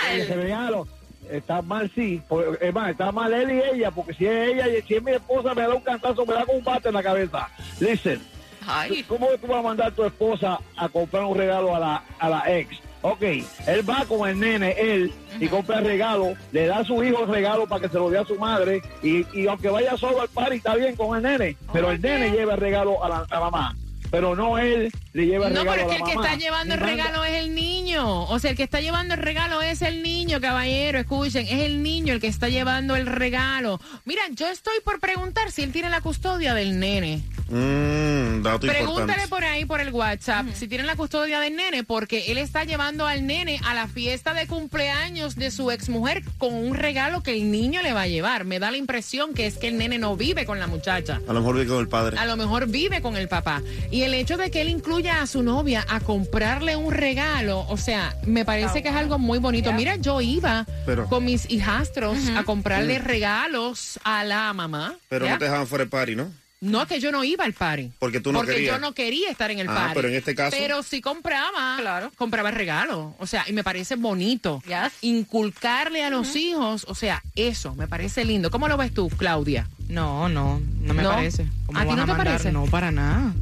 eh, 0.10 0.22
ese 0.24 0.36
regalo 0.36 0.88
está 1.30 1.62
mal, 1.62 1.92
sí. 1.94 2.22
Es 2.62 2.74
más, 2.74 2.92
está 2.92 3.12
mal 3.12 3.34
él 3.34 3.52
y 3.52 3.76
ella, 3.76 3.92
porque 3.92 4.14
si 4.14 4.26
es 4.26 4.50
ella 4.50 4.68
y 4.68 4.82
si 4.82 4.96
es 4.96 5.04
mi 5.04 5.12
esposa, 5.12 5.54
me 5.54 5.64
da 5.64 5.74
un 5.74 5.82
cantazo, 5.82 6.26
me 6.26 6.34
da 6.34 6.46
con 6.46 6.58
un 6.58 6.64
bate 6.64 6.90
en 6.90 6.94
la 6.94 7.04
cabeza. 7.04 7.50
Listen. 7.80 8.22
Ay. 8.68 9.04
¿Cómo 9.04 9.28
tú 9.40 9.48
vas 9.48 9.60
a 9.60 9.62
mandar 9.62 9.88
a 9.88 9.92
tu 9.92 10.04
esposa 10.04 10.60
a 10.76 10.90
comprar 10.90 11.24
un 11.24 11.38
regalo 11.38 11.76
a 11.76 11.80
la, 11.80 12.04
a 12.18 12.30
la 12.30 12.44
ex? 12.48 12.78
Ok, 13.04 13.22
él 13.22 13.88
va 13.88 14.04
con 14.08 14.28
el 14.28 14.40
nene, 14.40 14.72
él, 14.80 15.14
y 15.40 15.48
compra 15.48 15.78
el 15.78 15.86
regalo, 15.86 16.34
le 16.52 16.66
da 16.66 16.80
a 16.80 16.84
su 16.84 17.04
hijo 17.04 17.22
el 17.22 17.30
regalo 17.30 17.68
para 17.68 17.82
que 17.82 17.90
se 17.90 18.00
lo 18.00 18.10
dé 18.10 18.18
a 18.18 18.26
su 18.26 18.34
madre, 18.40 18.82
y, 19.04 19.24
y 19.40 19.46
aunque 19.46 19.70
vaya 19.70 19.96
solo 19.96 20.22
al 20.22 20.30
party, 20.30 20.56
está 20.56 20.76
bien 20.76 20.96
con 20.96 21.16
el 21.16 21.22
nene, 21.22 21.56
pero 21.72 21.92
el 21.92 22.02
nene 22.02 22.32
lleva 22.32 22.56
el 22.56 22.60
regalo 22.60 23.04
a 23.04 23.10
la, 23.10 23.18
a 23.30 23.34
la 23.36 23.40
mamá, 23.40 23.76
pero 24.16 24.34
no 24.34 24.58
él 24.58 24.90
le 25.12 25.26
lleva 25.26 25.48
el 25.48 25.54
No, 25.54 25.64
regalo 25.64 25.88
pero 25.88 25.92
a 25.92 25.94
es 25.96 26.00
la 26.00 26.06
que 26.06 26.12
el 26.12 26.18
que 26.18 26.24
está 26.24 26.38
llevando 26.38 26.74
el 26.74 26.80
regalo 26.80 27.26
es 27.26 27.34
el 27.34 27.54
niño. 27.54 28.24
O 28.24 28.40
sea, 28.40 28.52
el 28.52 28.58
que 28.58 28.64
está 28.64 28.80
llevando 28.80 29.14
el 29.14 29.20
regalo 29.20 29.62
es 29.62 29.82
el 29.82 30.04
niño, 30.04 30.40
caballero. 30.40 31.00
Escuchen, 31.00 31.46
es 31.46 31.60
el 31.66 31.84
niño 31.84 32.14
el 32.14 32.22
que 32.22 32.28
está 32.28 32.48
llevando 32.48 32.96
el 32.96 33.08
regalo. 33.08 33.82
Mira, 34.06 34.22
yo 34.32 34.48
estoy 34.48 34.80
por 34.86 35.02
preguntar 35.02 35.52
si 35.52 35.64
él 35.64 35.74
tiene 35.74 35.90
la 35.90 36.00
custodia 36.00 36.54
del 36.54 36.80
nene. 36.80 37.24
Mmm, 37.48 38.42
dato 38.42 38.60
Pregúntale 38.68 38.84
importante. 39.24 39.28
por 39.30 39.44
ahí, 39.44 39.66
por 39.66 39.80
el 39.82 39.92
WhatsApp, 39.92 40.48
si 40.54 40.68
tienen 40.68 40.88
la 40.88 40.96
custodia 40.96 41.40
del 41.40 41.56
nene, 41.56 41.84
porque 41.84 42.32
él 42.32 42.38
está 42.38 42.64
llevando 42.64 43.06
al 43.06 43.26
nene 43.28 43.60
a 43.66 43.74
la 43.74 43.88
fiesta 43.88 44.34
de 44.34 44.48
cumpleaños 44.48 45.36
de 45.36 45.52
su 45.52 45.70
exmujer 45.72 46.24
con 46.38 46.54
un 46.54 46.74
regalo 46.76 47.22
que 47.22 47.34
el 47.34 47.52
niño 47.52 47.82
le 47.82 47.94
va 47.94 48.04
a 48.04 48.08
llevar. 48.08 48.46
Me 48.46 48.60
da 48.60 48.72
la 48.72 48.78
impresión 48.78 49.34
que 49.34 49.46
es 49.46 49.58
que 49.58 49.68
el 49.68 49.78
nene 49.78 49.98
no 50.00 50.16
vive 50.18 50.46
con 50.46 50.60
la 50.60 50.68
muchacha. 50.68 51.22
A 51.28 51.34
lo 51.34 51.42
mejor 51.42 51.60
vi 51.60 51.66
con 51.68 51.80
el 51.80 51.88
padre. 51.88 52.18
A 52.18 52.26
lo 52.26 52.36
mejor 52.36 52.68
vive 52.68 53.02
con 53.02 53.16
el 53.16 53.28
papá. 53.28 53.62
Y 53.92 54.02
el 54.04 54.14
hecho 54.14 54.38
de 54.38 54.50
que 54.52 54.62
él 54.62 54.70
incluya 54.70 55.22
a 55.22 55.28
su 55.28 55.44
novia 55.44 55.86
a 55.88 56.00
comprarle 56.00 56.76
un 56.76 56.92
regalo, 56.94 57.66
o 57.70 57.78
sea, 57.78 58.16
me 58.26 58.44
parece 58.46 58.82
que 58.82 58.90
es 58.90 58.96
algo 58.96 59.20
muy 59.20 59.40
bonito. 59.40 59.72
Mira, 59.74 59.96
yo 59.98 60.20
iba 60.22 60.66
Pero- 60.86 61.08
con 61.08 61.24
mis 61.26 61.50
hijastros 61.50 62.18
a 62.36 62.44
comprarle 62.44 63.00
regalos 63.00 64.00
a 64.04 64.24
la 64.24 64.52
mamá. 64.54 64.96
Pero 65.10 65.26
¿ya? 65.26 65.34
no 65.34 65.38
te 65.40 65.46
dejaban 65.46 65.68
fuera 65.68 65.84
del 65.84 65.90
party, 65.90 66.16
¿no? 66.16 66.32
No, 66.66 66.86
que 66.88 67.00
yo 67.00 67.12
no 67.12 67.24
iba 67.24 67.46
al 67.46 67.54
party. 67.54 67.92
Porque 68.00 68.20
tú 68.20 68.32
no 68.32 68.40
Porque 68.40 68.54
querías. 68.56 68.76
yo 68.76 68.80
no 68.80 68.94
quería 68.94 69.30
estar 69.30 69.52
en 69.52 69.60
el 69.60 69.70
Ah, 69.70 69.76
party. 69.76 69.94
pero 69.96 70.08
en 70.10 70.16
este 70.16 70.36
caso- 70.36 70.56
Pero 70.58 70.84
sí 70.84 71.00
compraba. 71.02 71.78
Claro. 71.80 72.12
Compraba 72.18 72.50
el 72.50 72.56
regalo. 72.56 73.16
O 73.20 73.28
sea, 73.28 73.46
y 73.48 73.54
me 73.54 73.64
parece 73.64 73.96
bonito. 73.96 74.62
Yes. 74.66 74.94
Inculcarle 75.02 76.04
a 76.04 76.10
los 76.10 76.36
hijos. 76.36 76.86
O 76.90 76.96
sea, 76.96 77.24
eso 77.36 77.76
me 77.76 77.88
parece 77.88 78.26
lindo. 78.26 78.50
¿Cómo 78.52 78.68
lo 78.68 78.78
ves 78.78 78.94
tú, 78.94 79.10
Claudia? 79.10 79.68
No, 79.90 80.28
no, 80.30 80.60
no 80.82 80.94
me 80.94 81.04
¿No? 81.04 81.12
parece. 81.12 81.46
¿Cómo 81.68 81.78
¿A 81.80 81.84
ti 81.84 81.90
no 81.90 81.96
te 81.96 82.08
mandar? 82.08 82.18
parece? 82.26 82.52
No, 82.52 82.66
para 82.66 82.92
nada. 82.92 83.34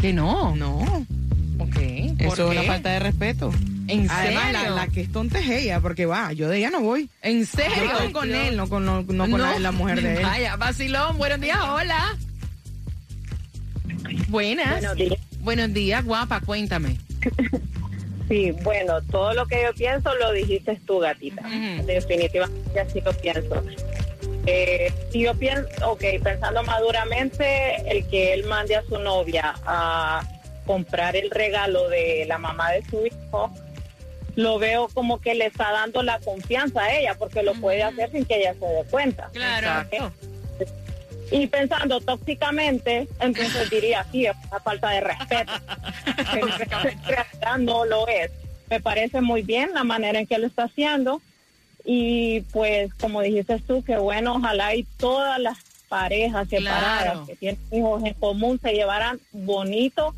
Que 0.00 0.12
no. 0.12 0.54
No. 0.56 0.78
Ok. 1.58 1.76
Eso 1.76 2.28
¿Por 2.28 2.38
es 2.40 2.50
una 2.50 2.60
qué? 2.62 2.66
falta 2.66 2.90
de 2.90 2.98
respeto. 3.00 3.52
¿En 3.88 4.08
Además, 4.10 4.52
la, 4.52 4.60
serio? 4.60 4.74
la 4.76 4.86
que 4.88 5.00
es 5.00 5.12
tonta 5.12 5.38
es 5.40 5.48
ella, 5.48 5.80
porque 5.80 6.06
va, 6.06 6.32
yo 6.32 6.48
de 6.48 6.58
ella 6.58 6.70
no 6.70 6.80
voy. 6.80 7.08
¿En 7.22 7.40
Yo 7.40 7.46
serio? 7.46 8.12
con 8.12 8.34
él, 8.34 8.56
no 8.56 8.68
con, 8.68 8.84
no, 8.84 9.02
no 9.02 9.30
con 9.30 9.40
La, 9.40 9.58
la 9.58 9.72
mujer 9.72 10.02
de 10.02 10.16
él. 10.18 10.22
Vaya, 10.22 10.56
vacilón. 10.56 11.16
Buenos 11.18 11.40
días, 11.40 11.58
hola. 11.60 12.16
Buenas. 14.28 14.70
Buenos 14.80 14.96
días. 14.96 15.18
Buenos 15.40 15.72
días, 15.72 16.04
guapa, 16.04 16.40
cuéntame. 16.40 16.96
Sí, 18.28 18.50
bueno, 18.62 19.00
todo 19.10 19.32
lo 19.32 19.46
que 19.46 19.62
yo 19.62 19.72
pienso 19.72 20.14
lo 20.16 20.32
dijiste 20.32 20.78
tú, 20.86 20.98
gatita. 20.98 21.40
Definitivamente 21.86 22.78
así 22.78 23.00
lo 23.00 23.10
pienso. 23.14 23.64
Eh, 24.44 24.92
si 25.10 25.20
yo 25.22 25.34
pienso, 25.34 25.66
ok, 25.86 26.04
pensando 26.22 26.62
maduramente, 26.62 27.76
el 27.90 28.06
que 28.08 28.34
él 28.34 28.44
mande 28.44 28.76
a 28.76 28.82
su 28.82 28.98
novia 28.98 29.54
a 29.64 30.20
comprar 30.66 31.16
el 31.16 31.30
regalo 31.30 31.88
de 31.88 32.26
la 32.28 32.36
mamá 32.36 32.70
de 32.72 32.84
su 32.90 33.06
hijo, 33.06 33.50
lo 34.38 34.60
veo 34.60 34.86
como 34.94 35.20
que 35.20 35.34
le 35.34 35.46
está 35.46 35.72
dando 35.72 36.04
la 36.04 36.20
confianza 36.20 36.84
a 36.84 36.96
ella, 36.96 37.16
porque 37.18 37.42
lo 37.42 37.54
puede 37.54 37.82
hacer 37.82 38.12
sin 38.12 38.24
que 38.24 38.36
ella 38.36 38.54
se 38.54 38.66
dé 38.66 38.84
cuenta. 38.88 39.30
Claro. 39.32 40.12
Y 41.32 41.48
pensando 41.48 42.00
tóxicamente, 42.00 43.08
entonces 43.18 43.68
diría, 43.70 44.06
sí, 44.12 44.26
es 44.26 44.36
una 44.48 44.60
falta 44.60 44.90
de 44.90 45.00
respeto. 45.00 45.52
No 47.58 47.84
lo 47.84 48.06
es. 48.06 48.30
Me 48.70 48.80
parece 48.80 49.20
muy 49.20 49.42
bien 49.42 49.70
la 49.74 49.82
manera 49.82 50.20
en 50.20 50.26
que 50.28 50.38
lo 50.38 50.46
está 50.46 50.64
haciendo. 50.64 51.20
Y 51.84 52.42
pues, 52.52 52.94
como 52.94 53.22
dijiste 53.22 53.58
tú, 53.66 53.82
que 53.82 53.96
bueno, 53.96 54.36
ojalá 54.36 54.72
y 54.76 54.84
todas 54.84 55.40
las 55.40 55.58
parejas 55.88 56.48
separadas 56.48 57.02
Claro. 57.02 57.26
que 57.26 57.34
tienen 57.34 57.60
hijos 57.72 58.04
en 58.04 58.14
común 58.14 58.60
se 58.62 58.72
llevaran 58.72 59.18
bonito 59.32 60.14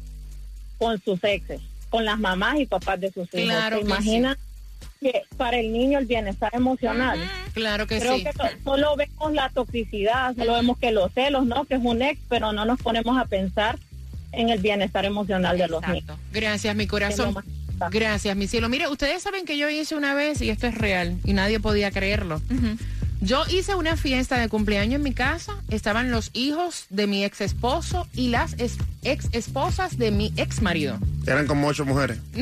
con 0.76 1.00
sus 1.00 1.24
exes, 1.24 1.62
con 1.90 2.04
las 2.04 2.18
mamás 2.18 2.58
y 2.60 2.66
papás 2.66 3.00
de 3.00 3.08
sus 3.12 3.24
hijos. 3.34 3.44
Claro 3.44 3.80
¿Se 3.80 3.82
que 3.86 4.36
que 5.00 5.22
para 5.36 5.58
el 5.58 5.72
niño 5.72 5.98
el 5.98 6.04
bienestar 6.06 6.54
emocional. 6.54 7.18
Claro 7.54 7.86
que 7.86 7.98
Creo 8.00 8.16
sí. 8.16 8.24
que 8.24 8.32
to- 8.32 8.44
solo 8.64 8.96
vemos 8.96 9.32
la 9.32 9.48
toxicidad, 9.48 10.34
solo 10.36 10.54
vemos 10.54 10.78
que 10.78 10.90
los 10.92 11.10
celos, 11.12 11.46
¿no? 11.46 11.64
Que 11.64 11.74
es 11.74 11.80
un 11.82 12.02
ex, 12.02 12.20
pero 12.28 12.52
no 12.52 12.64
nos 12.66 12.80
ponemos 12.80 13.16
a 13.18 13.24
pensar 13.24 13.78
en 14.32 14.50
el 14.50 14.60
bienestar 14.60 15.04
emocional 15.06 15.56
de 15.58 15.68
los 15.68 15.82
niños. 15.88 16.18
Gracias, 16.32 16.76
mi 16.76 16.86
corazón. 16.86 17.34
Gracias, 17.90 18.36
mi 18.36 18.46
cielo. 18.46 18.68
Mire, 18.68 18.88
ustedes 18.88 19.22
saben 19.22 19.46
que 19.46 19.56
yo 19.56 19.70
hice 19.70 19.94
una 19.96 20.12
vez, 20.14 20.42
y 20.42 20.50
esto 20.50 20.66
es 20.66 20.74
real, 20.76 21.16
y 21.24 21.32
nadie 21.32 21.60
podía 21.60 21.90
creerlo. 21.90 22.40
Yo 23.20 23.42
hice 23.50 23.74
una 23.74 23.96
fiesta 23.96 24.38
de 24.38 24.48
cumpleaños 24.48 24.94
en 24.96 25.02
mi 25.02 25.12
casa, 25.12 25.52
estaban 25.68 26.10
los 26.10 26.30
hijos 26.32 26.86
de 26.88 27.06
mi 27.06 27.22
ex 27.24 27.42
esposo 27.42 28.06
y 28.14 28.28
las 28.28 28.54
es- 28.54 28.78
ex 29.02 29.28
esposas 29.32 29.98
de 29.98 30.10
mi 30.10 30.32
ex 30.36 30.62
marido. 30.62 30.98
Eran 31.26 31.46
como 31.46 31.68
ocho 31.68 31.84
mujeres. 31.84 32.18